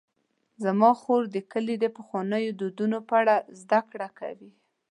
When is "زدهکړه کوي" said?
3.61-4.51